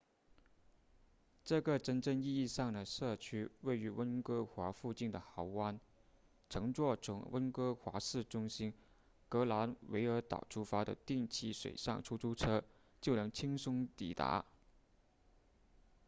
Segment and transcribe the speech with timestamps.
[1.43, 5.79] 这个真正意义上的社区位于温哥华附近的豪湾
[6.49, 8.73] 乘坐从温哥华市中心
[9.29, 12.63] 格兰维尔岛出发的定期水上出租车
[12.99, 14.43] 就能轻松抵达